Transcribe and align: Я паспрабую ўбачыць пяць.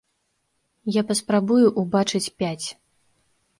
Я 0.95 1.03
паспрабую 1.11 1.67
ўбачыць 1.81 2.25
пяць. 2.41 2.67